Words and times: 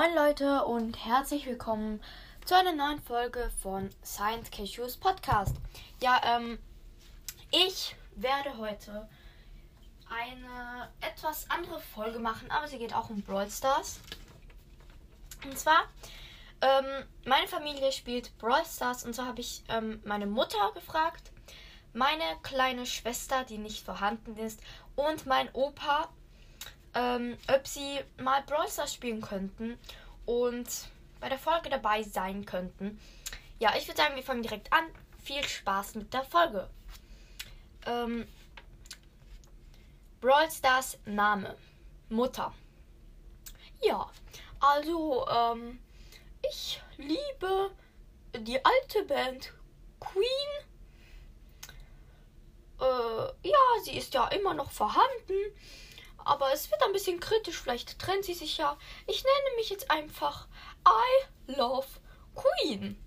Moin 0.00 0.14
Leute 0.14 0.64
und 0.64 1.04
herzlich 1.04 1.44
willkommen 1.44 2.02
zu 2.46 2.56
einer 2.56 2.72
neuen 2.72 3.02
Folge 3.02 3.50
von 3.60 3.90
Science 4.02 4.50
Cashews 4.50 4.96
Podcast. 4.96 5.54
Ja, 6.02 6.18
ähm, 6.24 6.58
ich 7.50 7.94
werde 8.16 8.56
heute 8.56 9.06
eine 10.08 10.88
etwas 11.02 11.50
andere 11.50 11.80
Folge 11.80 12.18
machen, 12.18 12.50
aber 12.50 12.66
sie 12.66 12.78
geht 12.78 12.94
auch 12.94 13.10
um 13.10 13.20
Brawl 13.20 13.50
Stars. 13.50 14.00
Und 15.44 15.58
zwar, 15.58 15.82
ähm, 16.62 17.04
meine 17.26 17.46
Familie 17.46 17.92
spielt 17.92 18.38
Brawl 18.38 18.64
Stars 18.64 19.04
und 19.04 19.14
so 19.14 19.26
habe 19.26 19.42
ich 19.42 19.64
ähm, 19.68 20.00
meine 20.06 20.26
Mutter 20.26 20.72
gefragt, 20.72 21.30
meine 21.92 22.24
kleine 22.42 22.86
Schwester, 22.86 23.44
die 23.44 23.58
nicht 23.58 23.84
vorhanden 23.84 24.38
ist, 24.38 24.60
und 24.96 25.26
mein 25.26 25.50
Opa, 25.52 26.08
ähm, 26.94 27.36
ob 27.48 27.66
sie 27.66 28.00
mal 28.18 28.42
Brawl 28.42 28.68
Stars 28.68 28.94
spielen 28.94 29.20
könnten 29.20 29.78
und 30.26 30.68
bei 31.20 31.28
der 31.28 31.38
Folge 31.38 31.68
dabei 31.68 32.02
sein 32.02 32.44
könnten. 32.44 33.00
Ja, 33.58 33.74
ich 33.76 33.86
würde 33.86 34.00
sagen, 34.00 34.16
wir 34.16 34.22
fangen 34.22 34.42
direkt 34.42 34.72
an. 34.72 34.84
Viel 35.22 35.44
Spaß 35.44 35.96
mit 35.96 36.14
der 36.14 36.24
Folge. 36.24 36.68
Ähm, 37.86 38.26
Brawl 40.20 40.50
Stars 40.50 40.98
Name. 41.04 41.56
Mutter. 42.08 42.52
Ja, 43.82 44.10
also, 44.58 45.26
ähm, 45.28 45.78
ich 46.50 46.82
liebe 46.96 47.70
die 48.36 48.58
alte 48.64 49.04
Band 49.04 49.52
Queen. 50.00 50.24
Äh, 52.80 53.48
ja, 53.48 53.58
sie 53.84 53.96
ist 53.96 54.12
ja 54.14 54.26
immer 54.28 54.54
noch 54.54 54.70
vorhanden. 54.70 55.34
Aber 56.24 56.52
es 56.52 56.70
wird 56.70 56.82
ein 56.82 56.92
bisschen 56.92 57.20
kritisch. 57.20 57.58
Vielleicht 57.58 57.98
trennt 57.98 58.24
sie 58.24 58.34
sich 58.34 58.58
ja. 58.58 58.76
Ich 59.06 59.24
nenne 59.24 59.56
mich 59.56 59.70
jetzt 59.70 59.90
einfach 59.90 60.46
I 60.86 61.52
Love 61.56 61.86
Queen. 62.34 63.02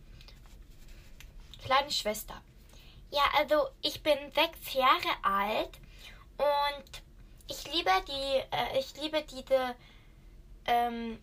Kleine 1.63 1.91
Schwester. 1.91 2.41
Ja, 3.09 3.23
also 3.37 3.69
ich 3.81 4.01
bin 4.01 4.17
sechs 4.33 4.73
Jahre 4.73 5.09
alt 5.21 5.79
und 6.37 7.03
ich 7.47 7.71
liebe 7.71 7.91
die, 8.07 8.55
äh, 8.55 8.79
ich 8.79 8.99
liebe 8.99 9.23
diese 9.23 9.75
ähm, 10.65 11.21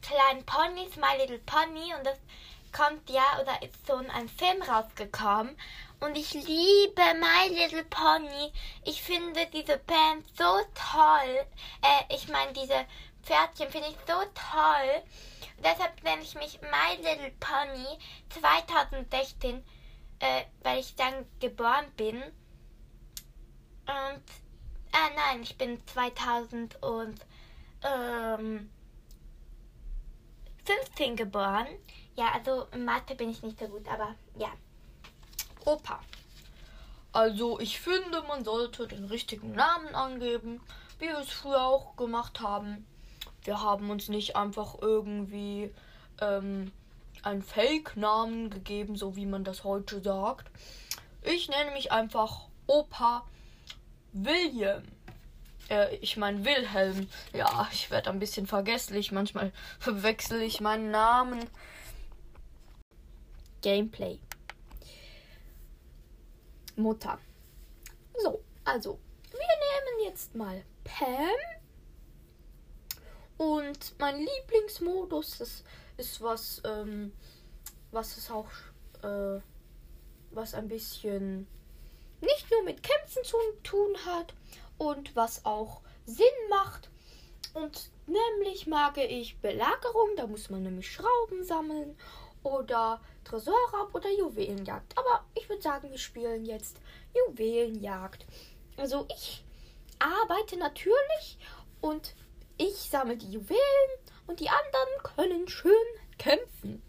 kleinen 0.00 0.46
Ponys, 0.46 0.96
My 0.96 1.16
Little 1.18 1.40
Pony 1.40 1.92
und 1.94 2.06
das 2.06 2.18
kommt 2.72 3.08
ja 3.10 3.40
oder 3.40 3.62
ist 3.62 3.86
so 3.86 3.94
ein 3.94 4.28
Film 4.28 4.62
rausgekommen 4.62 5.56
und 6.00 6.16
ich 6.16 6.32
liebe 6.34 7.02
My 7.14 7.48
Little 7.48 7.84
Pony. 7.84 8.52
Ich 8.84 9.02
finde 9.02 9.46
diese 9.52 9.78
Band 9.78 10.26
so 10.36 10.44
toll. 10.74 11.46
Äh, 11.82 12.14
ich 12.14 12.28
meine 12.28 12.52
diese 12.52 12.86
Pferdchen 13.22 13.70
finde 13.70 13.88
ich 13.88 13.96
so 14.06 14.14
toll. 14.34 15.02
Deshalb 15.58 16.02
nenne 16.04 16.22
ich 16.22 16.34
mich 16.34 16.60
My 16.60 16.96
Little 16.96 17.32
Pony 17.40 17.98
2016 18.30 19.64
äh, 20.20 20.44
weil 20.62 20.80
ich 20.80 20.94
dann 20.96 21.26
geboren 21.40 21.86
bin. 21.96 22.22
Und, 23.86 24.22
ah 24.92 25.10
nein, 25.14 25.42
ich 25.42 25.56
bin 25.56 25.80
2000 25.86 26.82
und, 26.82 27.20
ähm, 27.82 28.70
15 30.64 31.16
geboren. 31.16 31.66
Ja, 32.16 32.32
also 32.32 32.66
in 32.72 32.84
Mathe 32.84 33.14
bin 33.14 33.30
ich 33.30 33.42
nicht 33.42 33.58
so 33.58 33.68
gut, 33.68 33.86
aber 33.88 34.14
ja. 34.36 34.52
Opa. 35.66 36.00
Also 37.12 37.60
ich 37.60 37.80
finde, 37.80 38.22
man 38.28 38.44
sollte 38.44 38.86
den 38.86 39.04
richtigen 39.06 39.52
Namen 39.52 39.94
angeben, 39.94 40.60
wie 40.98 41.06
wir 41.06 41.18
es 41.18 41.30
früher 41.30 41.62
auch 41.62 41.96
gemacht 41.96 42.40
haben. 42.40 42.86
Wir 43.42 43.60
haben 43.60 43.90
uns 43.90 44.08
nicht 44.08 44.36
einfach 44.36 44.76
irgendwie 44.80 45.72
ähm, 46.20 46.72
einen 47.22 47.42
Fake-Namen 47.42 48.50
gegeben, 48.50 48.96
so 48.96 49.16
wie 49.16 49.26
man 49.26 49.44
das 49.44 49.64
heute 49.64 50.00
sagt. 50.00 50.50
Ich 51.22 51.48
nenne 51.48 51.72
mich 51.72 51.90
einfach 51.90 52.48
Opa 52.66 53.24
William. 54.12 54.82
Äh, 55.68 55.96
ich 55.96 56.16
meine 56.16 56.44
Wilhelm. 56.44 57.08
Ja, 57.32 57.68
ich 57.72 57.90
werde 57.90 58.10
ein 58.10 58.18
bisschen 58.18 58.46
vergesslich. 58.46 59.10
Manchmal 59.10 59.52
verwechsel 59.78 60.42
ich 60.42 60.60
meinen 60.60 60.90
Namen. 60.90 61.44
Gameplay. 63.62 64.20
Mutter. 66.76 67.18
So, 68.22 68.40
also, 68.64 68.98
wir 69.30 69.38
nehmen 69.40 70.08
jetzt 70.08 70.34
mal 70.34 70.62
Pam. 70.84 71.28
Und 73.38 73.94
mein 73.98 74.18
Lieblingsmodus, 74.18 75.38
das 75.38 75.64
ist 75.96 76.20
was, 76.22 76.62
ähm, 76.64 77.12
was 77.90 78.16
es 78.16 78.30
auch, 78.30 78.48
äh, 79.02 79.40
was 80.30 80.54
ein 80.54 80.68
bisschen 80.68 81.46
nicht 82.20 82.50
nur 82.50 82.62
mit 82.62 82.82
Kämpfen 82.82 83.24
zu 83.24 83.36
tun 83.62 83.94
hat 84.06 84.34
und 84.78 85.14
was 85.16 85.44
auch 85.44 85.82
Sinn 86.06 86.26
macht. 86.48 86.90
Und 87.54 87.90
nämlich 88.06 88.66
mag 88.66 88.98
ich 88.98 89.38
Belagerung, 89.40 90.10
da 90.16 90.26
muss 90.26 90.50
man 90.50 90.62
nämlich 90.62 90.90
Schrauben 90.90 91.44
sammeln 91.44 91.96
oder 92.42 93.00
Tresorraub 93.26 93.92
oder 93.92 94.10
Juwelenjagd. 94.10 94.96
Aber 94.96 95.24
ich 95.34 95.48
würde 95.48 95.62
sagen, 95.62 95.90
wir 95.90 95.98
spielen 95.98 96.44
jetzt 96.44 96.78
Juwelenjagd. 97.14 98.24
Also 98.76 99.06
ich 99.10 99.44
arbeite 99.98 100.56
natürlich 100.56 101.38
und 101.80 102.14
ich 102.56 102.76
sammle 102.76 103.16
die 103.16 103.32
Juwelen 103.32 103.90
und 104.26 104.40
die 104.40 104.48
anderen 104.48 105.02
können 105.02 105.48
schön 105.48 105.72
kämpfen. 106.18 106.82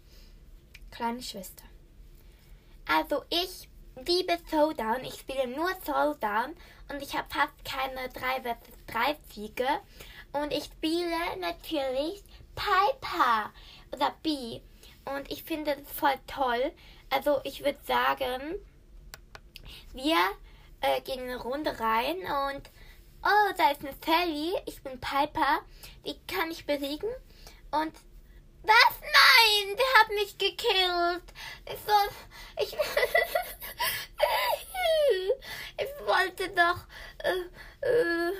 Kleine 0.90 1.22
Schwester. 1.22 1.64
Also 2.86 3.24
ich 3.30 3.68
liebe 4.06 4.38
Showdown. 4.50 5.04
Ich 5.04 5.20
spiele 5.20 5.48
nur 5.48 5.68
Showdown 5.84 6.54
und 6.88 7.02
ich 7.02 7.16
habe 7.16 7.28
fast 7.28 7.64
keine 7.64 8.08
3 8.10 8.42
vs 8.42 8.72
3 8.86 9.16
Siege. 9.34 9.68
Und 10.32 10.52
ich 10.52 10.64
spiele 10.64 11.36
natürlich 11.40 12.22
Piper 12.54 13.52
oder 13.92 14.14
B. 14.22 14.60
Und 15.14 15.30
ich 15.30 15.44
finde 15.44 15.76
das 15.76 15.90
voll 15.92 16.18
toll. 16.26 16.72
Also 17.10 17.40
ich 17.44 17.64
würde 17.64 17.78
sagen, 17.86 18.56
wir 19.92 20.16
äh, 20.80 21.00
gehen 21.00 21.20
eine 21.20 21.40
Runde 21.40 21.78
rein 21.80 22.16
und 22.18 22.70
oh, 23.24 23.52
da 23.56 23.70
ist 23.70 23.80
eine 23.82 23.94
Sally. 24.04 24.54
Ich 24.66 24.82
bin 24.82 25.00
Piper. 25.00 25.60
Die 26.04 26.18
kann 26.26 26.50
ich 26.50 26.66
besiegen. 26.66 27.08
Und 27.70 27.94
was? 28.62 29.00
Nein, 29.00 29.76
der 29.76 30.00
hat 30.00 30.08
mich 30.10 30.36
gekillt. 30.36 31.22
Ich, 31.66 31.78
soll, 31.86 32.08
ich, 32.60 32.72
ich 35.78 36.06
wollte 36.06 36.50
doch, 36.50 36.86
äh, 37.24 37.46
äh, 37.86 38.32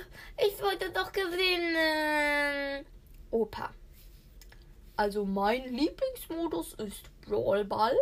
ich 0.47 0.61
wollte 0.61 0.91
doch 0.91 1.11
gewinnen. 1.11 2.85
Opa. 3.31 3.73
Also 4.99 5.23
mein 5.23 5.63
Lieblingsmodus 5.73 6.73
ist 6.73 7.03
Brawlball. 7.21 7.95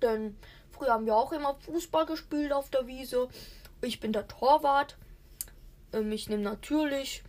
Denn 0.00 0.36
früher 0.70 0.92
haben 0.92 1.04
wir 1.04 1.16
auch 1.16 1.32
immer 1.32 1.56
Fußball 1.56 2.06
gespielt 2.06 2.52
auf 2.52 2.70
der 2.70 2.86
Wiese. 2.86 3.26
Ich 3.80 3.98
bin 3.98 4.12
der 4.12 4.28
Torwart. 4.28 4.96
Ähm, 5.92 6.12
ich 6.12 6.28
nehme 6.28 6.44
natürlich 6.44 7.24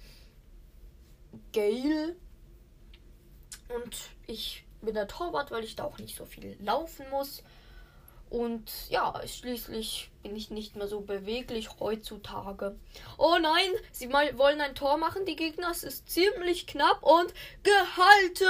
Gale 1.53 2.16
und 3.69 3.97
ich 4.27 4.63
bin 4.81 4.93
der 4.93 5.07
Torwart, 5.07 5.49
weil 5.49 5.63
ich 5.63 5.75
da 5.75 5.85
auch 5.85 5.97
nicht 5.97 6.16
so 6.16 6.25
viel 6.25 6.55
laufen 6.61 7.09
muss. 7.09 7.41
Und 8.31 8.72
ja, 8.89 9.22
schließlich 9.28 10.09
bin 10.23 10.37
ich 10.37 10.49
nicht 10.51 10.78
mehr 10.78 10.87
so 10.87 11.01
beweglich 11.01 11.81
heutzutage. 11.81 12.78
Oh 13.17 13.37
nein, 13.41 13.69
sie 13.91 14.07
mal 14.07 14.37
wollen 14.37 14.61
ein 14.61 14.73
Tor 14.73 14.95
machen, 14.95 15.25
die 15.25 15.35
Gegner. 15.35 15.69
Es 15.69 15.83
ist 15.83 16.09
ziemlich 16.09 16.66
knapp 16.66 17.03
und 17.03 17.33
gehalten. 17.61 18.47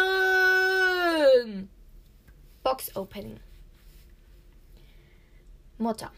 Box 2.62 2.96
Opening. 2.96 3.40
Mutter. 5.80 6.12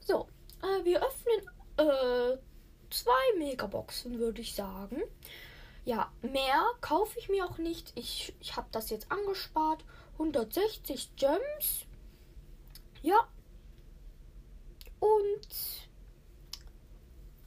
So, 0.00 0.26
äh, 0.62 0.84
wir 0.86 1.02
öffnen 1.06 1.50
äh, 1.76 2.38
zwei 2.88 3.36
Megaboxen, 3.36 4.18
würde 4.18 4.40
ich 4.40 4.54
sagen. 4.54 5.02
Ja, 5.84 6.10
mehr 6.22 6.64
kaufe 6.80 7.18
ich 7.18 7.28
mir 7.28 7.44
auch 7.44 7.58
nicht. 7.58 7.92
Ich, 7.94 8.34
ich 8.40 8.56
habe 8.56 8.68
das 8.72 8.88
jetzt 8.88 9.12
angespart. 9.12 9.84
160 10.14 11.14
Gems. 11.16 11.87
Ja. 13.02 13.28
Und 15.00 15.48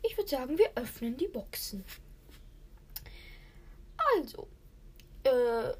ich 0.03 0.17
würde 0.17 0.29
sagen, 0.29 0.57
wir 0.57 0.71
öffnen 0.75 1.17
die 1.17 1.27
Boxen. 1.27 1.83
Also, 4.15 4.47
äh, 5.23 5.71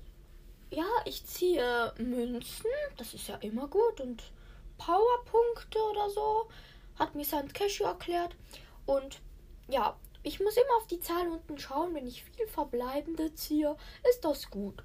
ja, 0.75 0.85
ich 1.05 1.25
ziehe 1.25 1.93
Münzen. 1.97 2.69
Das 2.97 3.13
ist 3.13 3.27
ja 3.27 3.35
immer 3.37 3.67
gut. 3.67 3.99
Und 4.01 4.31
Powerpunkte 4.77 5.79
oder 5.91 6.09
so. 6.09 6.49
Hat 6.97 7.15
mir 7.15 7.25
Sand 7.25 7.53
Cashew 7.53 7.83
erklärt. 7.85 8.35
Und 8.85 9.21
ja, 9.69 9.97
Ich 10.23 10.39
muss 10.39 10.55
immer 10.55 10.77
auf 10.77 10.87
die 10.87 10.99
Zahl 10.99 11.27
unten 11.29 11.57
schauen. 11.57 11.95
Wenn 11.95 12.07
ich 12.07 12.23
viel 12.23 12.47
Verbleibende 12.47 13.33
ziehe, 13.33 13.75
ist 14.09 14.23
das 14.23 14.49
gut. 14.51 14.83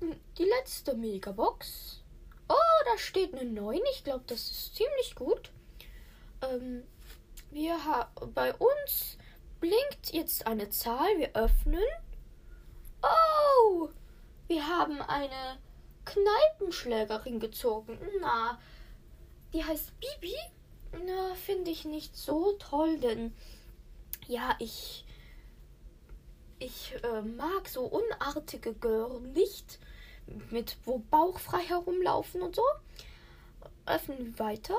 Hm, 0.00 0.16
die 0.38 0.44
letzte 0.44 0.94
Megabox. 0.94 2.02
Oh, 2.48 2.84
da 2.84 2.98
steht 2.98 3.34
eine 3.34 3.50
9. 3.50 3.80
Ich 3.92 4.04
glaube, 4.04 4.24
das 4.26 4.40
ist 4.40 4.76
ziemlich 4.76 5.14
gut. 5.14 5.50
Ähm, 6.42 6.84
wir 7.50 7.84
haben 7.84 8.32
bei 8.34 8.54
uns 8.54 9.18
blinkt 9.60 10.12
jetzt 10.12 10.46
eine 10.46 10.70
Zahl. 10.70 11.18
Wir 11.18 11.34
öffnen. 11.34 11.84
Oh, 13.02 13.88
wir 14.46 14.66
haben 14.66 15.00
eine 15.02 15.58
Kneipenschlägerin 16.04 17.40
gezogen. 17.40 17.98
Na, 18.20 18.58
die 19.52 19.64
heißt 19.64 19.92
Bibi. 20.00 20.34
Na, 21.04 21.34
finde 21.34 21.70
ich 21.70 21.84
nicht 21.84 22.16
so 22.16 22.52
toll, 22.52 22.98
denn 22.98 23.34
ja, 24.26 24.56
ich 24.58 25.04
ich 26.60 26.94
äh, 27.04 27.22
mag 27.22 27.68
so 27.68 27.82
unartige 27.82 28.74
Gören 28.74 29.32
nicht, 29.32 29.78
mit 30.50 30.76
wo 30.84 30.98
bauchfrei 30.98 31.60
herumlaufen 31.60 32.42
und 32.42 32.56
so. 32.56 32.62
Öffnen 33.86 34.18
wir 34.18 34.38
weiter. 34.38 34.76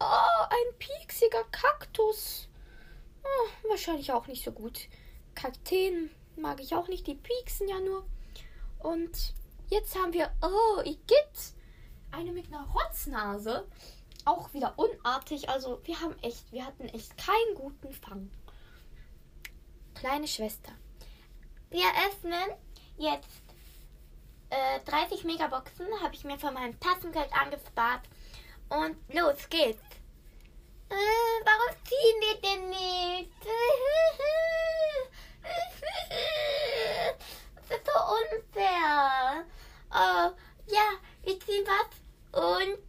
Oh, 0.00 0.44
ein 0.50 0.78
pieksiger 0.78 1.44
Kaktus. 1.50 2.48
Oh, 3.24 3.68
wahrscheinlich 3.70 4.12
auch 4.12 4.26
nicht 4.26 4.44
so 4.44 4.52
gut. 4.52 4.88
Kakteen 5.34 6.10
mag 6.36 6.60
ich 6.60 6.74
auch 6.74 6.88
nicht, 6.88 7.06
die 7.06 7.14
pieksen 7.14 7.68
ja 7.68 7.80
nur. 7.80 8.06
Und 8.78 9.34
jetzt 9.68 9.96
haben 9.96 10.12
wir, 10.12 10.30
oh, 10.42 10.80
Igitt, 10.82 11.54
eine 12.10 12.32
mit 12.32 12.46
einer 12.48 12.66
Rotznase. 12.68 13.66
Auch 14.24 14.52
wieder 14.52 14.74
unartig. 14.76 15.48
Also 15.48 15.80
wir 15.84 16.00
haben 16.00 16.18
echt, 16.22 16.52
wir 16.52 16.64
hatten 16.64 16.88
echt 16.88 17.16
keinen 17.16 17.54
guten 17.54 17.92
Fang. 17.92 18.30
Kleine 19.94 20.28
Schwester. 20.28 20.72
Wir 21.70 21.86
öffnen 22.08 22.50
jetzt 22.98 23.45
äh, 24.50 24.80
30 24.88 25.24
Megaboxen, 25.24 25.86
habe 26.02 26.14
ich 26.14 26.24
mir 26.24 26.38
von 26.38 26.54
meinem 26.54 26.78
Tassengeld 26.80 27.32
angespart. 27.32 28.02
Und 28.68 28.96
los 29.14 29.48
geht's. 29.48 29.82
Äh, 30.88 30.94
warum 31.44 31.76
ziehen 31.84 32.20
wir 32.20 32.40
denn 32.40 32.68
nicht? 32.70 33.30
Das 37.68 37.78
ist 37.78 37.86
so 37.86 37.92
unfair. 37.92 39.44
Oh, 39.90 40.30
ja, 40.66 40.88
wir 41.22 41.40
ziehen 41.40 41.64
was 41.66 41.90
und 42.32 42.86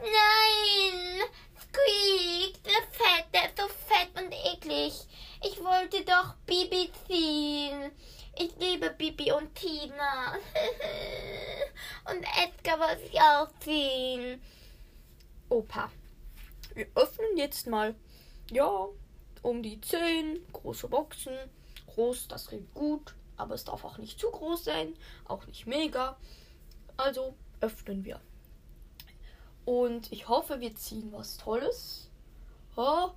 nein, 0.00 1.22
Squeak, 1.60 2.62
der 2.64 2.82
Fett, 2.90 3.26
der 3.34 3.46
ist 3.46 3.58
so 3.58 3.68
fett 3.68 4.10
und 4.16 4.32
eklig. 4.32 4.94
Ich 5.42 5.62
wollte 5.62 6.04
doch 6.04 6.34
Bibi 6.46 6.90
ziehen. 7.06 7.51
Bibi 8.92 9.32
und 9.32 9.54
Tina. 9.54 10.34
und 12.10 12.24
Edgar 12.42 12.78
wollte 12.78 13.02
ich 13.02 13.20
auch 13.20 13.48
ziehen. 13.60 14.40
Opa. 15.48 15.90
Wir 16.74 16.86
öffnen 16.94 17.36
jetzt 17.36 17.66
mal, 17.66 17.94
ja, 18.50 18.88
um 19.42 19.62
die 19.62 19.80
10 19.80 20.52
große 20.52 20.88
Boxen. 20.88 21.34
Groß, 21.86 22.28
das 22.28 22.46
klingt 22.46 22.72
gut, 22.74 23.14
aber 23.36 23.54
es 23.54 23.64
darf 23.64 23.84
auch 23.84 23.98
nicht 23.98 24.18
zu 24.18 24.30
groß 24.30 24.64
sein, 24.64 24.94
auch 25.26 25.46
nicht 25.46 25.66
mega. 25.66 26.16
Also 26.96 27.34
öffnen 27.60 28.04
wir. 28.04 28.20
Und 29.64 30.10
ich 30.10 30.28
hoffe, 30.28 30.60
wir 30.60 30.74
ziehen 30.74 31.12
was 31.12 31.36
Tolles. 31.36 32.10
Oh, 32.76 33.10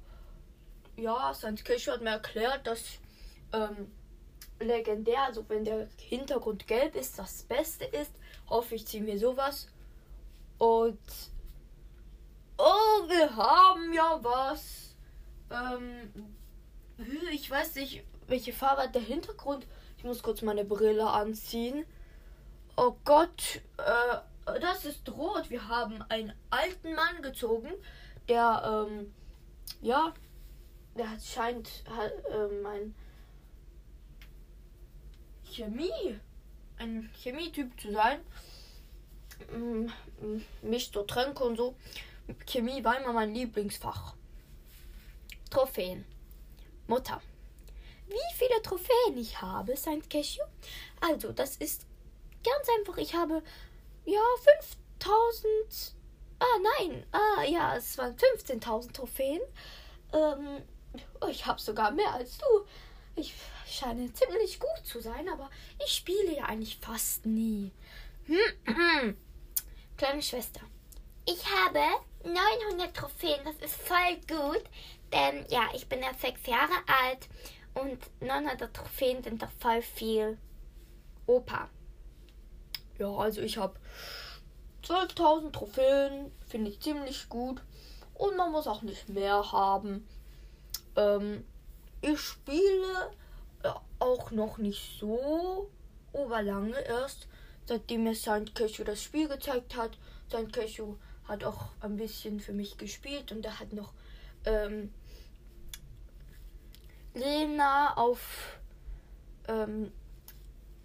ja, 0.98 1.34
St. 1.34 1.64
Keshu 1.64 1.92
hat 1.92 2.02
mir 2.02 2.12
erklärt, 2.12 2.68
dass 2.68 3.00
ähm, 3.54 3.92
legendär, 4.60 5.24
also 5.24 5.46
wenn 5.50 5.66
der 5.66 5.88
Hintergrund 5.98 6.68
gelb 6.68 6.96
ist, 6.96 7.20
das 7.20 7.44
Beste 7.44 7.86
ist. 7.86 8.12
Hoffe 8.50 8.76
ich, 8.76 8.86
ziehen 8.86 9.06
wir 9.06 9.18
sowas. 9.20 9.68
Und 10.58 11.00
oh, 12.58 13.08
wir 13.08 13.36
haben 13.36 13.94
ja 13.94 14.20
was. 14.22 14.96
Ähm, 15.52 16.12
ich 17.32 17.50
weiß 17.50 17.76
nicht, 17.76 18.04
welche 18.28 18.54
Farbe 18.54 18.84
hat 18.84 18.96
der 18.96 19.02
Hintergrund. 19.02 19.68
Ich 19.98 20.04
muss 20.04 20.24
kurz 20.24 20.42
meine 20.42 20.66
Brille 20.66 21.08
anziehen. 21.08 21.86
Oh 22.78 22.96
Gott, 23.04 23.62
äh, 23.78 24.60
das 24.60 24.86
ist 24.86 25.10
rot. 25.10 25.50
Wir 25.50 25.68
haben 25.68 26.04
einen 26.10 26.34
alten 26.50 26.94
Mann 26.94 27.22
gezogen, 27.22 27.72
der, 28.28 28.88
ähm, 28.90 29.14
ja, 29.82 30.14
der 30.98 31.08
scheint 31.24 31.84
ähm, 32.32 32.66
ein 32.66 32.96
Chemie, 35.56 36.20
ein 36.78 37.10
Chemietyp 37.24 37.80
zu 37.80 37.94
sein. 37.94 38.20
Mm, 39.54 39.86
mm, 40.20 40.46
mischt 40.64 40.94
so 40.94 41.04
Tränke 41.04 41.46
und 41.46 41.56
so. 41.56 41.76
Chemie 42.46 42.84
war 42.84 43.00
immer 43.00 43.14
mein 43.14 43.34
Lieblingsfach. 43.34 44.16
Trophäen. 45.50 46.04
Mutter. 46.88 47.22
Wie 48.08 48.36
viele 48.36 48.62
Trophäen 48.62 49.18
ich 49.18 49.42
habe, 49.42 49.78
Saint 49.78 50.10
Cashew? 50.10 50.44
Also, 51.00 51.32
das 51.32 51.56
ist 51.56 51.86
ganz 52.44 52.68
einfach. 52.78 52.98
Ich 52.98 53.16
habe 53.16 53.42
ja 54.04 54.20
5000. 55.00 55.96
Ah, 56.38 56.60
nein. 56.80 57.06
Ah, 57.14 57.44
ja, 57.44 57.78
es 57.78 57.98
waren 57.98 58.14
15.000 58.18 58.92
Trophäen. 58.92 59.42
Ähm, 60.12 60.64
oh, 61.22 61.28
ich 61.28 61.46
habe 61.46 61.62
sogar 61.62 61.92
mehr 61.92 62.12
als 62.12 62.38
du. 62.40 62.46
Ich 63.16 63.34
scheine 63.66 64.12
ziemlich 64.14 64.60
gut 64.60 64.86
zu 64.86 65.00
sein, 65.00 65.28
aber 65.30 65.50
ich 65.84 65.94
spiele 65.94 66.36
ja 66.36 66.46
eigentlich 66.46 66.78
fast 66.78 67.26
nie. 67.26 67.72
Kleine 69.98 70.22
Schwester. 70.22 70.62
Ich 71.28 71.44
habe 71.46 71.80
900 72.24 72.96
Trophäen. 72.96 73.44
Das 73.44 73.56
ist 73.58 73.76
voll 73.76 74.16
gut, 74.28 74.64
denn 75.12 75.46
ja, 75.50 75.70
ich 75.74 75.88
bin 75.88 76.00
erst 76.00 76.22
sechs 76.22 76.46
Jahre 76.46 76.74
alt 76.88 77.28
und 77.74 78.00
900 78.22 78.74
Trophäen 78.74 79.24
sind 79.24 79.42
doch 79.42 79.52
voll 79.60 79.82
viel. 79.82 80.38
Opa. 81.26 81.70
Ja, 83.00 83.10
also 83.10 83.42
ich 83.42 83.58
habe 83.58 83.80
12.000 84.84 85.52
Trophäen, 85.52 86.32
finde 86.48 86.72
ich 86.72 86.80
ziemlich 86.80 87.28
gut. 87.30 87.62
Und 88.14 88.38
man 88.38 88.52
muss 88.52 88.68
auch 88.68 88.82
nicht 88.82 89.10
mehr 89.10 89.52
haben. 89.52 90.08
Ähm, 90.96 91.44
ich 92.02 92.20
spiele 92.20 93.12
auch 94.06 94.32
noch 94.32 94.58
nicht 94.58 95.00
so 95.00 95.70
oberlange 96.14 96.80
erst, 96.82 97.28
seitdem 97.66 98.04
mir 98.04 98.16
Saint 98.16 98.56
Cashew 98.56 98.84
das 98.84 99.02
Spiel 99.02 99.28
gezeigt 99.28 99.76
hat. 99.76 99.98
Saint 100.30 100.54
Cashew 100.54 100.96
hat 101.28 101.44
auch 101.44 101.70
ein 101.82 101.98
bisschen 101.98 102.40
für 102.40 102.54
mich 102.54 102.78
gespielt 102.78 103.32
und 103.32 103.46
er 103.46 103.60
hat 103.60 103.74
noch 103.74 103.94
ähm, 104.46 104.94
Lena 107.14 107.98
auf 107.98 108.60
ähm, 109.48 109.92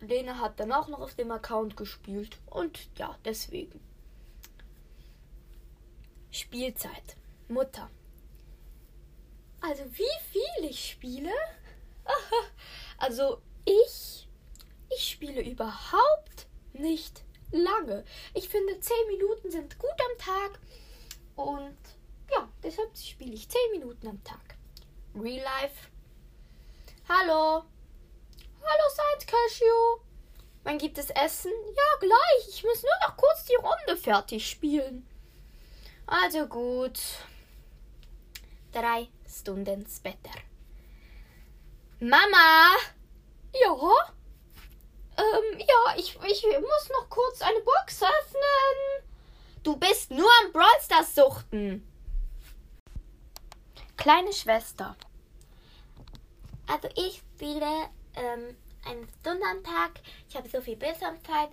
Lena 0.00 0.38
hat 0.38 0.58
dann 0.58 0.72
auch 0.72 0.88
noch 0.88 1.00
auf 1.00 1.14
dem 1.14 1.30
Account 1.30 1.76
gespielt 1.76 2.38
und 2.46 2.88
ja, 2.96 3.16
deswegen. 3.24 3.80
Spielzeit. 6.30 7.16
Mutter. 7.48 7.90
Also 9.60 9.84
wie 9.92 10.16
viel 10.30 10.70
ich 10.70 10.90
spiele? 10.90 11.32
also 12.98 13.42
ich, 13.64 14.28
ich 14.90 15.10
spiele 15.10 15.42
überhaupt 15.42 16.46
nicht 16.72 17.24
lange. 17.52 18.04
Ich 18.34 18.48
finde 18.48 18.78
10 18.78 18.94
Minuten 19.08 19.50
sind 19.50 19.78
gut 19.78 19.90
am 19.90 20.18
Tag 20.18 20.60
und 21.36 21.76
ja, 22.30 22.48
deshalb 22.62 22.96
spiele 22.96 23.34
ich 23.34 23.48
10 23.48 23.60
Minuten 23.72 24.06
am 24.08 24.22
Tag. 24.24 24.56
Real 25.14 25.44
Life. 25.44 25.88
Hallo. 27.08 27.64
Hallo 28.62 28.88
Science 28.94 29.26
Cashew. 29.26 30.00
Wann 30.62 30.78
gibt 30.78 30.98
es 30.98 31.10
Essen? 31.10 31.52
Ja, 31.74 31.98
gleich. 31.98 32.48
Ich 32.48 32.62
muss 32.62 32.82
nur 32.82 33.08
noch 33.08 33.16
kurz 33.16 33.44
die 33.46 33.56
Runde 33.56 34.00
fertig 34.00 34.48
spielen. 34.48 35.06
Also 36.06 36.46
gut. 36.46 37.00
Drei 38.72 39.08
Stunden 39.26 39.86
später. 39.86 40.49
Mama! 42.00 42.78
Ja? 43.52 43.76
Ähm, 45.18 45.58
ja, 45.58 45.94
ich, 45.98 46.16
ich 46.16 46.46
muss 46.46 46.88
noch 46.88 47.10
kurz 47.10 47.42
eine 47.42 47.60
Box 47.60 48.02
öffnen. 48.02 49.10
Du 49.62 49.76
bist 49.76 50.10
nur 50.10 50.30
am 50.42 50.52
Brawl 50.52 50.80
Stars 50.82 51.14
suchten. 51.14 51.86
Kleine 53.98 54.32
Schwester. 54.32 54.96
Also 56.66 56.88
ich 56.96 57.18
spiele 57.18 57.90
ähm, 58.14 58.56
eine 58.86 59.06
Stunde 59.20 59.44
am 59.50 59.62
Tag. 59.62 60.00
Ich 60.26 60.36
habe 60.36 60.48
so 60.48 60.62
viel 60.62 60.76
Bildschirmzeit. 60.76 61.50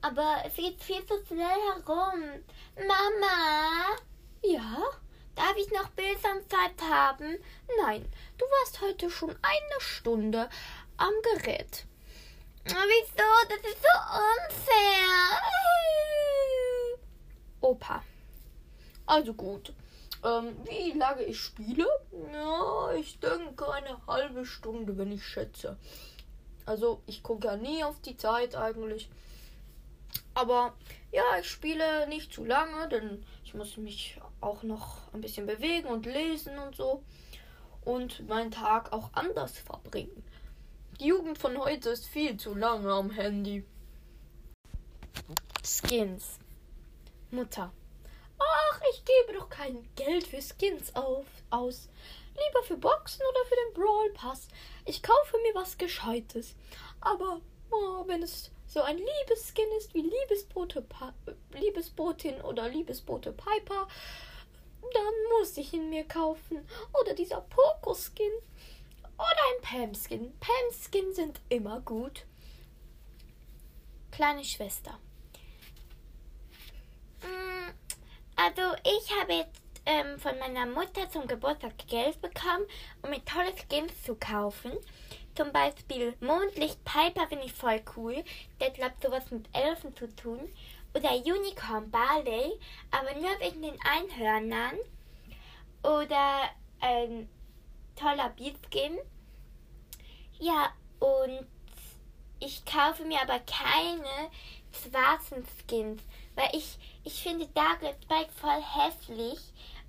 Aber 0.00 0.42
es 0.46 0.54
geht 0.54 0.82
viel 0.82 1.04
zu 1.04 1.22
schnell 1.26 1.44
herum. 1.44 2.42
Mama! 2.76 3.98
Ja? 4.42 4.82
Darf 5.34 5.56
ich 5.56 5.70
noch 5.72 5.88
Bildschirmzeit 5.90 6.80
haben? 6.88 7.38
Nein, 7.82 8.06
du 8.38 8.44
warst 8.44 8.80
heute 8.80 9.10
schon 9.10 9.30
eine 9.30 9.80
Stunde 9.80 10.48
am 10.96 11.12
Gerät. 11.22 11.86
Wieso? 12.64 13.24
Das 13.48 13.58
ist 13.58 13.82
so 13.82 13.88
unfair. 14.48 15.40
Opa. 17.60 18.02
Also 19.06 19.34
gut. 19.34 19.72
Ähm, 20.24 20.56
wie 20.64 20.92
lange 20.92 21.24
ich 21.24 21.38
spiele? 21.38 21.86
Ja, 22.32 22.92
ich 22.92 23.18
denke 23.18 23.70
eine 23.70 24.06
halbe 24.06 24.46
Stunde, 24.46 24.96
wenn 24.96 25.12
ich 25.12 25.26
schätze. 25.26 25.76
Also 26.64 27.02
ich 27.06 27.22
gucke 27.22 27.48
ja 27.48 27.56
nie 27.56 27.84
auf 27.84 28.00
die 28.00 28.16
Zeit 28.16 28.54
eigentlich. 28.54 29.10
Aber 30.32 30.74
ja, 31.12 31.22
ich 31.38 31.48
spiele 31.48 32.08
nicht 32.08 32.32
zu 32.32 32.44
lange, 32.44 32.88
denn 32.88 33.24
ich 33.54 33.58
muss 33.58 33.76
mich 33.76 34.20
auch 34.40 34.64
noch 34.64 34.96
ein 35.12 35.20
bisschen 35.20 35.46
bewegen 35.46 35.86
und 35.86 36.06
lesen 36.06 36.58
und 36.58 36.74
so. 36.74 37.04
Und 37.84 38.28
meinen 38.28 38.50
Tag 38.50 38.92
auch 38.92 39.10
anders 39.12 39.56
verbringen. 39.58 40.24
Die 40.98 41.06
Jugend 41.06 41.38
von 41.38 41.56
heute 41.58 41.90
ist 41.90 42.04
viel 42.06 42.36
zu 42.36 42.54
lange 42.54 42.90
am 42.90 43.10
Handy. 43.10 43.64
Skins. 45.62 46.40
Mutter. 47.30 47.72
Ach, 48.40 48.80
ich 48.92 49.04
gebe 49.04 49.38
doch 49.38 49.48
kein 49.48 49.88
Geld 49.94 50.26
für 50.26 50.42
Skins 50.42 50.92
auf, 50.96 51.26
aus. 51.50 51.88
Lieber 52.30 52.64
für 52.66 52.76
Boxen 52.76 53.22
oder 53.30 53.46
für 53.46 53.54
den 53.54 53.74
Brawl 53.74 54.12
Pass. 54.14 54.48
Ich 54.84 55.00
kaufe 55.00 55.36
mir 55.44 55.54
was 55.54 55.78
Gescheites. 55.78 56.56
Aber 57.00 57.40
oh, 57.70 58.02
wenn 58.08 58.24
es 58.24 58.50
so 58.66 58.82
ein 58.82 58.98
Liebesskin 58.98 59.66
ist 59.78 59.94
wie 59.94 60.02
Liebesbote 60.02 60.84
Liebesbotin 61.52 62.40
oder 62.40 62.68
Liebesbote 62.68 63.32
Piper, 63.32 63.88
dann 64.92 65.38
muss 65.38 65.56
ich 65.56 65.72
ihn 65.72 65.90
mir 65.90 66.04
kaufen. 66.04 66.66
Oder 67.00 67.14
dieser 67.14 67.40
Poco-Skin. 67.40 68.32
Oder 69.16 69.26
ein 69.26 69.62
Pam-Skin. 69.62 70.32
Pam-Skin 70.40 71.14
sind 71.14 71.40
immer 71.48 71.80
gut. 71.80 72.26
Kleine 74.10 74.44
Schwester. 74.44 74.98
Mm, 77.22 77.70
also 78.36 78.62
ich 78.84 79.10
habe 79.20 79.34
jetzt 79.34 79.62
ähm, 79.86 80.18
von 80.18 80.38
meiner 80.38 80.66
Mutter 80.66 81.08
zum 81.10 81.26
Geburtstag 81.26 81.72
Geld 81.88 82.20
bekommen, 82.20 82.66
um 83.02 83.10
mir 83.10 83.24
tolle 83.24 83.52
Skins 83.56 84.02
zu 84.02 84.16
kaufen. 84.16 84.72
Zum 85.34 85.52
Beispiel 85.52 86.14
Mondlicht 86.20 86.84
Piper 86.84 87.26
finde 87.28 87.46
ich 87.46 87.52
voll 87.52 87.82
cool. 87.96 88.24
Der 88.60 88.70
glaubt 88.70 89.02
sowas 89.02 89.30
mit 89.30 89.48
Elfen 89.52 89.94
zu 89.96 90.14
tun. 90.14 90.40
Oder 90.94 91.10
Unicorn 91.10 91.90
Barley, 91.90 92.52
aber 92.92 93.14
nur 93.14 93.40
wegen 93.40 93.62
den 93.62 93.78
Einhörnern. 93.84 94.78
Oder 95.82 96.50
ein 96.80 97.28
toller 97.96 98.30
Beatskin. 98.30 98.98
Ja, 100.38 100.72
und 101.00 101.46
ich 102.40 102.64
kaufe 102.64 103.04
mir 103.04 103.20
aber 103.22 103.40
keine 103.40 104.30
schwarzen 104.72 105.46
Skins, 105.58 106.02
weil 106.34 106.48
ich, 106.52 106.78
ich 107.04 107.22
finde 107.22 107.46
Darklet 107.48 107.96
Spike 108.02 108.32
voll 108.32 108.62
hässlich 108.62 109.40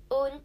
und 0.08 0.42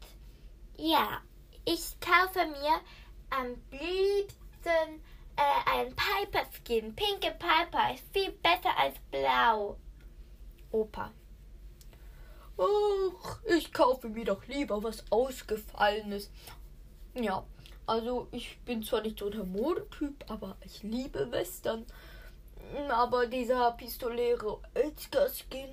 ja, 0.77 1.22
ich 1.65 2.00
kaufe 2.00 2.46
mir 2.48 2.81
am 3.29 3.55
liebsten 3.72 4.40
äh, 4.69 5.69
einen 5.69 5.95
Piper 5.95 6.45
Skin. 6.51 6.95
Pinke 6.95 7.31
Piper 7.31 7.93
ist 7.93 8.03
viel 8.13 8.31
besser 8.31 8.77
als 8.77 8.95
blau. 9.11 9.77
Opa. 10.71 11.11
Ach, 12.57 13.39
ich 13.45 13.73
kaufe 13.73 14.09
mir 14.09 14.25
doch 14.25 14.45
lieber 14.47 14.83
was 14.83 15.03
Ausgefallenes. 15.09 16.29
Ja, 17.15 17.45
also 17.87 18.27
ich 18.31 18.59
bin 18.59 18.83
zwar 18.83 19.01
nicht 19.01 19.19
so 19.19 19.29
der 19.29 19.43
Modetyp, 19.43 20.23
aber 20.29 20.57
ich 20.63 20.83
liebe 20.83 21.31
Western. 21.31 21.85
Aber 22.89 23.25
dieser 23.27 23.71
pistoläre 23.71 24.59
Edgar 24.75 25.27
Skin 25.29 25.69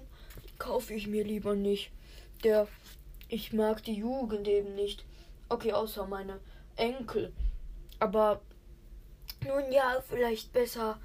kaufe 0.58 0.94
ich 0.94 1.06
mir 1.06 1.24
lieber 1.24 1.54
nicht. 1.54 1.92
Der 2.42 2.66
ich 3.28 3.52
mag 3.52 3.82
die 3.84 3.94
Jugend 3.94 4.48
eben 4.48 4.74
nicht. 4.74 5.04
Okay, 5.50 5.72
außer 5.74 6.06
meine 6.06 6.40
Enkel. 6.76 7.32
Aber 7.98 8.40
nun 9.44 9.72
ja, 9.72 10.00
vielleicht 10.06 10.52
besser. 10.52 11.00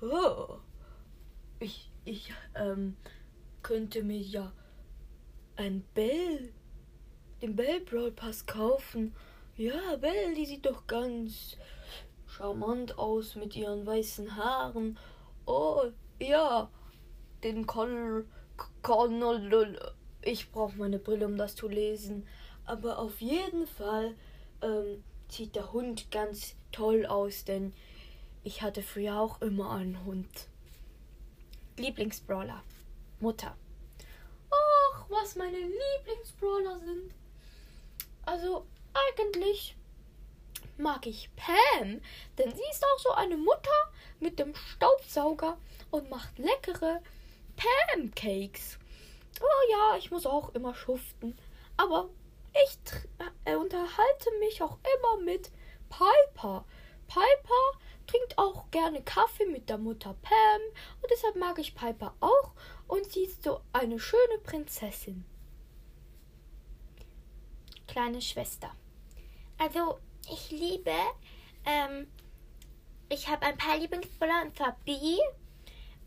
Oh, 0.00 0.56
ich, 1.58 1.90
ich, 2.04 2.32
ähm, 2.54 2.96
könnte 3.62 4.02
mir 4.02 4.18
ja 4.18 4.52
ein 5.56 5.84
Bell, 5.94 6.52
den 7.40 7.56
Bell 7.56 7.80
Brawl 7.80 8.10
Pass 8.10 8.46
kaufen. 8.46 9.14
Ja, 9.56 9.96
Bell, 9.96 10.34
die 10.34 10.46
sieht 10.46 10.66
doch 10.66 10.86
ganz 10.86 11.56
charmant 12.26 12.98
aus 12.98 13.36
mit 13.36 13.54
ihren 13.54 13.86
weißen 13.86 14.36
Haaren. 14.36 14.98
Oh, 15.46 15.84
ja, 16.18 16.70
den 17.44 17.66
Connell, 17.66 18.26
ich 20.22 20.50
brauche 20.52 20.76
meine 20.76 20.98
Brille, 20.98 21.26
um 21.26 21.36
das 21.36 21.54
zu 21.54 21.68
lesen. 21.68 22.26
Aber 22.64 22.98
auf 22.98 23.20
jeden 23.20 23.66
Fall 23.66 24.14
ähm, 24.62 25.02
sieht 25.32 25.56
der 25.56 25.72
Hund 25.72 26.10
ganz 26.10 26.54
toll 26.72 27.06
aus, 27.06 27.44
denn 27.44 27.72
ich 28.44 28.62
hatte 28.62 28.82
früher 28.82 29.18
auch 29.18 29.40
immer 29.40 29.70
einen 29.70 30.04
Hund. 30.04 30.48
Lieblingsbrawler. 31.78 32.62
Mutter. 33.20 33.56
Ach, 34.50 35.04
was 35.08 35.36
meine 35.36 35.58
Lieblingsbrawler 35.58 36.80
sind. 36.80 37.14
Also, 38.26 38.66
eigentlich 38.92 39.76
mag 40.76 41.06
ich 41.06 41.30
Pam, 41.36 42.00
denn 42.38 42.54
sie 42.54 42.70
ist 42.70 42.84
auch 42.84 42.98
so 42.98 43.10
eine 43.12 43.36
Mutter 43.36 43.92
mit 44.20 44.38
dem 44.38 44.54
Staubsauger 44.54 45.56
und 45.90 46.10
macht 46.10 46.38
leckere 46.38 47.00
Pancakes. 47.56 48.78
Oh 49.40 49.70
ja, 49.70 49.96
ich 49.96 50.10
muss 50.10 50.26
auch 50.26 50.54
immer 50.54 50.74
schuften. 50.74 51.36
Aber 51.76 52.08
ich 52.54 52.78
äh, 53.44 53.54
unterhalte 53.54 54.30
mich 54.40 54.62
auch 54.62 54.78
immer 54.96 55.22
mit 55.22 55.50
Piper. 55.88 56.64
Piper 57.06 57.78
trinkt 58.06 58.38
auch 58.38 58.70
gerne 58.70 59.02
Kaffee 59.02 59.46
mit 59.46 59.68
der 59.68 59.78
Mutter 59.78 60.14
Pam 60.22 60.60
und 61.00 61.10
deshalb 61.10 61.36
mag 61.36 61.58
ich 61.58 61.74
Piper 61.74 62.14
auch 62.20 62.52
und 62.86 63.04
sie 63.10 63.24
ist 63.24 63.42
so 63.42 63.60
eine 63.72 63.98
schöne 63.98 64.38
Prinzessin. 64.42 65.24
Kleine 67.86 68.20
Schwester. 68.20 68.74
Also, 69.58 69.98
ich 70.30 70.50
liebe, 70.50 70.94
ähm, 71.66 72.06
ich 73.08 73.28
habe 73.28 73.44
ein 73.46 73.56
paar 73.58 73.76
Lieblingsbrawler 73.76 74.42
und 74.44 74.56
zwar 74.56 74.76
Bee 74.84 75.18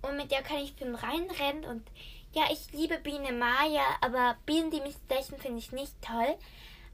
und 0.01 0.17
mit 0.17 0.31
der 0.31 0.41
kann 0.41 0.57
ich 0.57 0.75
zum 0.77 0.95
reinrennen 0.95 1.65
und 1.65 1.89
ja, 2.35 2.43
ich 2.51 2.71
liebe 2.73 2.99
Biene 2.99 3.31
Maya, 3.31 3.85
aber 4.01 4.35
Bienen, 4.45 4.69
die 4.69 4.81
mich 4.81 4.97
stechen, 5.05 5.39
finde 5.39 5.59
ich 5.59 5.71
nicht 5.71 5.93
toll. 6.01 6.35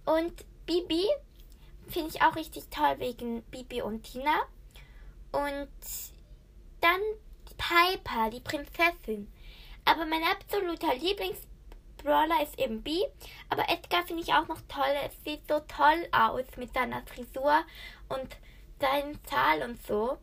Und 0.06 0.46
Bibi 0.68 1.04
finde 1.88 2.10
ich 2.10 2.22
auch 2.22 2.36
richtig 2.36 2.70
toll 2.70 3.00
wegen 3.00 3.42
Bibi 3.44 3.82
und 3.82 4.04
Tina. 4.04 4.40
Und 5.32 5.68
dann 6.80 7.02
Piper, 7.58 8.30
die 8.30 8.40
Prinzessin. 8.40 9.32
Aber 9.84 10.06
mein 10.06 10.24
absoluter 10.24 10.94
Lieblingsbrawler 10.94 12.44
ist 12.44 12.60
eben 12.60 12.84
Bee. 12.84 13.04
Aber 13.50 13.68
Edgar 13.68 14.06
finde 14.06 14.22
ich 14.22 14.34
auch 14.34 14.48
noch 14.48 14.62
toll. 14.68 14.94
Es 15.08 15.24
sieht 15.24 15.48
so 15.48 15.60
toll 15.62 16.08
aus 16.12 16.46
mit 16.58 16.72
seiner 16.74 17.02
Frisur 17.08 17.64
und 18.10 18.38
seinen 18.80 19.24
Zahl 19.24 19.64
und 19.64 19.82
so. 19.88 20.20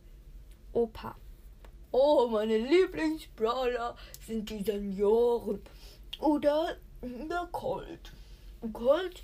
Opa. 0.73 1.17
Oh, 1.91 2.29
meine 2.29 2.59
Lieblingsbrawler 2.59 3.97
sind 4.27 4.51
die 4.51 4.63
Senioren. 4.63 5.63
Oder 6.21 6.77
der 7.03 7.49
Colt. 7.53 8.13
Colt 8.73 9.23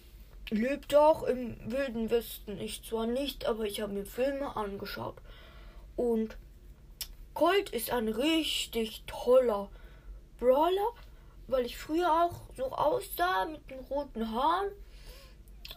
lebt 0.50 0.94
auch 0.94 1.25
im 1.25 1.56
Wilden 1.71 2.11
Westen. 2.11 2.59
Ich 2.59 2.83
zwar 2.85 3.06
nicht, 3.06 3.47
aber 3.47 3.64
ich 3.64 3.80
habe 3.80 3.92
mir 3.92 4.06
Filme 4.06 4.56
angeschaut. 4.56 5.16
Und 5.97 6.37
Colt 7.35 7.71
ist 7.71 7.90
ein 7.90 8.09
richtig 8.09 9.02
toller 9.06 9.68
Brawler, 10.38 10.92
weil 11.49 11.66
ich 11.66 11.76
früher 11.76 12.11
auch 12.11 12.42
so 12.56 12.71
aussah 12.73 13.44
mit 13.47 13.68
den 13.71 13.80
roten 13.80 14.30
Haaren. 14.30 14.71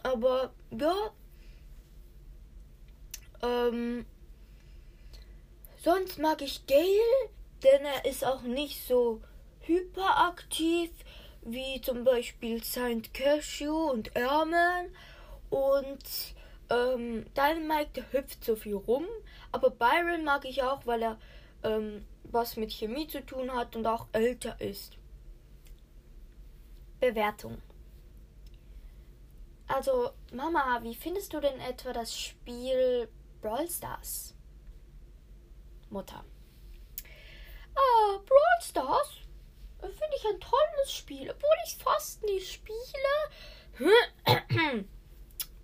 Aber 0.04 0.52
ja, 0.70 0.94
ähm, 3.42 4.06
Sonst 5.82 6.18
mag 6.18 6.42
ich 6.42 6.66
Gale, 6.66 7.30
denn 7.62 7.84
er 7.84 8.04
ist 8.04 8.24
auch 8.24 8.42
nicht 8.42 8.86
so 8.86 9.20
hyperaktiv 9.60 10.90
wie 11.42 11.80
zum 11.80 12.04
Beispiel 12.04 12.62
Saint 12.64 13.14
Cashew 13.14 13.90
und 13.90 14.14
Ermen. 14.16 14.94
Und 15.50 16.34
ähm, 16.68 17.26
Dynamite, 17.34 17.90
der 17.94 18.12
hüpft 18.12 18.44
so 18.44 18.56
viel 18.56 18.74
rum. 18.74 19.06
Aber 19.52 19.70
Byron 19.70 20.24
mag 20.24 20.44
ich 20.44 20.62
auch, 20.62 20.84
weil 20.84 21.02
er 21.02 21.18
ähm, 21.62 22.04
was 22.24 22.56
mit 22.56 22.72
Chemie 22.72 23.06
zu 23.06 23.24
tun 23.24 23.54
hat 23.54 23.76
und 23.76 23.86
auch 23.86 24.08
älter 24.12 24.60
ist. 24.60 24.96
Bewertung. 27.00 27.62
Also, 29.68 30.10
Mama, 30.32 30.80
wie 30.82 30.94
findest 30.94 31.32
du 31.32 31.40
denn 31.40 31.60
etwa 31.60 31.92
das 31.92 32.18
Spiel 32.18 33.08
Brawl 33.40 33.68
Stars? 33.68 34.34
Mutter. 35.90 36.24
Ah, 37.74 38.18
Brawl 38.26 38.60
Stars? 38.60 39.18
Finde 39.80 40.16
ich 40.16 40.26
ein 40.26 40.40
tolles 40.40 40.92
Spiel, 40.92 41.30
obwohl 41.30 41.56
ich 41.64 41.74
es 41.74 41.82
fast 41.82 42.22
nie 42.24 42.40
spiele. 42.40 42.74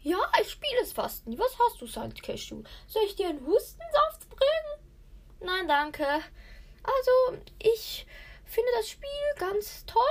ja, 0.03 0.19
ich 0.41 0.51
spiele 0.51 0.81
es 0.83 0.93
fast 0.93 1.27
nie. 1.27 1.39
Was 1.39 1.59
hast 1.59 1.81
du, 1.81 1.87
Sand 1.87 2.23
Cashew? 2.23 2.63
Soll 2.87 3.03
ich 3.07 3.17
dir 3.17 3.29
einen 3.29 3.45
Hustensaft 3.45 4.29
bringen? 4.29 4.95
Nein, 5.41 5.67
danke. 5.67 6.07
Also, 6.07 7.43
ich 7.59 8.07
finde 8.45 8.71
das 8.77 8.89
Spiel 8.89 9.09
ganz 9.37 9.85
toll. 9.87 10.03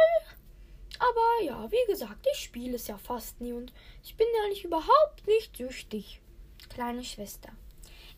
Aber 0.99 1.43
ja, 1.43 1.71
wie 1.71 1.91
gesagt, 1.91 2.27
ich 2.33 2.39
spiele 2.39 2.75
es 2.75 2.87
ja 2.87 2.97
fast 2.97 3.41
nie 3.41 3.53
und 3.53 3.73
ich 4.03 4.15
bin 4.15 4.27
ja 4.41 4.49
nicht 4.49 4.63
überhaupt 4.63 5.25
nicht 5.27 5.57
süchtig. 5.57 6.21
Kleine 6.69 7.03
Schwester. 7.03 7.49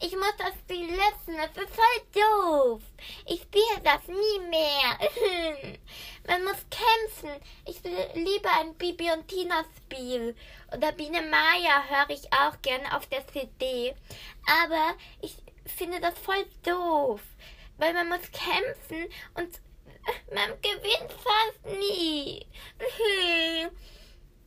Ich 0.02 0.12
muss 0.12 0.36
das 0.38 0.54
Spiel 0.60 0.88
löschen, 0.90 1.38
das 1.38 1.64
ist 1.64 1.74
voll 1.74 2.22
doof. 2.22 2.82
Ich 3.25 3.44
spiele 3.44 3.82
das 3.84 4.08
nie 4.08 4.40
mehr. 4.50 5.80
Man 6.28 6.44
muss 6.44 6.66
kämpfen. 6.70 7.42
Ich 7.66 7.82
will 7.84 7.96
lieber 8.14 8.50
ein 8.60 8.75
Bibi 8.75 9.12
und 9.12 9.28
Tina 9.28 9.64
Spiel. 9.78 10.36
Oder 10.75 10.92
Biene 10.92 11.22
Maya 11.22 11.84
höre 11.88 12.10
ich 12.10 12.32
auch 12.34 12.62
gerne 12.62 12.96
auf 12.96 13.08
der 13.08 13.25
CD. 13.28 13.96
Aber 14.64 14.96
ich 15.22 15.38
finde 15.66 16.02
das 16.02 16.18
voll 16.20 16.46
doof. 16.64 17.22
Weil 17.78 17.94
man 17.94 18.10
muss 18.10 18.32
kämpfen 18.32 19.06
und 19.36 19.62
man 20.34 20.50
gewinnt 20.62 21.14
fast 21.14 21.78
nie. 21.78 22.46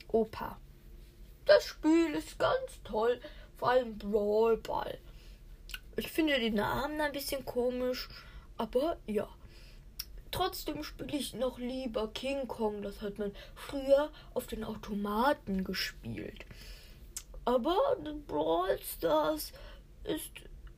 Opa. 0.09 0.59
Das 1.47 1.64
Spiel 1.64 2.14
ist 2.14 2.38
ganz 2.38 2.83
toll, 2.85 3.21
vor 3.57 3.71
allem 3.71 3.97
Brawlball. 3.97 4.99
Ich 5.99 6.12
finde 6.12 6.38
den 6.38 6.55
Namen 6.55 7.00
ein 7.00 7.11
bisschen 7.11 7.45
komisch, 7.45 8.09
aber 8.57 8.99
ja. 9.07 9.28
Trotzdem 10.31 10.85
spiele 10.85 11.19
ich 11.19 11.35
noch 11.35 11.59
lieber 11.59 12.07
King 12.12 12.47
Kong. 12.47 12.83
Das 12.83 13.02
hat 13.02 13.19
man 13.19 13.33
früher 13.57 14.12
auf 14.33 14.47
den 14.47 14.62
Automaten 14.62 15.64
gespielt. 15.64 16.47
Aber 17.45 17.97
Brawl 18.28 18.78
Stars 18.81 19.52
ist 20.05 20.31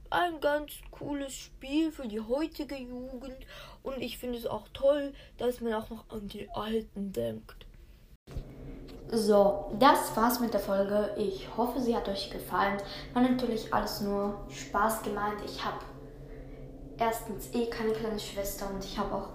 ein 0.09 0.41
ganz 0.41 0.73
cooles 0.91 1.35
Spiel 1.35 1.93
für 1.93 2.09
die 2.09 2.21
heutige 2.21 2.77
Jugend 2.77 3.47
und 3.83 4.00
ich 4.00 4.17
finde 4.17 4.39
es 4.39 4.47
auch 4.47 4.69
toll, 4.73 5.12
dass 5.37 5.61
man 5.61 5.75
auch 5.75 5.91
noch 5.91 6.09
an 6.09 6.29
die 6.29 6.49
Alten 6.49 7.12
denkt. 7.12 7.67
So, 9.12 9.73
das 9.81 10.17
war's 10.17 10.38
mit 10.38 10.55
der 10.55 10.61
Folge. 10.61 11.11
Ich 11.17 11.49
hoffe, 11.57 11.81
sie 11.81 11.97
hat 11.97 12.09
euch 12.09 12.31
gefallen. 12.31 12.79
War 13.12 13.23
natürlich 13.23 13.75
alles 13.75 14.00
nur 14.02 14.38
Spaß 14.49 15.02
gemeint. 15.02 15.40
Ich 15.45 15.64
habe 15.64 15.79
erstens 16.97 17.52
eh 17.52 17.67
keine 17.67 17.93
kleine 17.93 18.21
Schwester 18.21 18.69
und 18.73 18.85
ich 18.85 18.97
habe 18.97 19.12
auch 19.12 19.29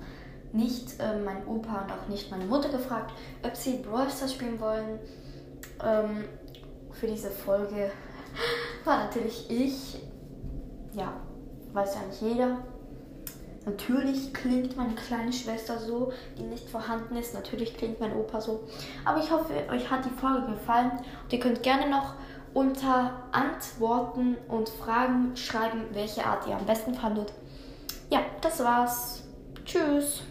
nicht 0.53 0.97
äh, 1.01 1.19
meinen 1.19 1.45
Opa 1.45 1.81
und 1.81 1.91
auch 1.91 2.07
nicht 2.07 2.31
meine 2.31 2.45
Mutter 2.45 2.69
gefragt, 2.69 3.11
ob 3.43 3.53
sie 3.57 3.77
Brawl 3.77 4.09
Stars 4.09 4.33
spielen 4.33 4.61
wollen. 4.61 4.99
Ähm, 5.83 6.23
für 6.93 7.07
diese 7.07 7.29
Folge 7.29 7.91
war 8.85 9.03
natürlich 9.03 9.49
ich. 9.49 10.01
Ja, 10.93 11.11
weiß 11.73 11.95
ja 11.95 12.01
nicht 12.07 12.21
jeder. 12.21 12.57
Natürlich 13.65 14.33
klingt 14.33 14.77
meine 14.77 14.93
kleine 14.93 15.33
Schwester 15.33 15.79
so, 15.79 16.13
die 16.37 16.43
nicht 16.43 16.69
vorhanden 16.69 17.15
ist. 17.15 17.33
Natürlich 17.33 17.75
klingt 17.75 17.99
mein 17.99 18.15
Opa 18.15 18.39
so. 18.39 18.63
Aber 19.03 19.19
ich 19.19 19.31
hoffe, 19.31 19.53
euch 19.71 19.89
hat 19.89 20.05
die 20.05 20.19
Folge 20.21 20.45
gefallen. 20.51 20.91
Und 21.23 21.33
ihr 21.33 21.39
könnt 21.39 21.63
gerne 21.63 21.89
noch 21.89 22.13
unter 22.53 23.23
Antworten 23.31 24.37
und 24.47 24.69
Fragen 24.69 25.35
schreiben, 25.35 25.85
welche 25.91 26.25
Art 26.25 26.47
ihr 26.47 26.55
am 26.55 26.65
besten 26.65 26.93
fandet. 26.93 27.33
Ja, 28.09 28.19
das 28.41 28.63
war's. 28.63 29.23
Tschüss. 29.65 30.21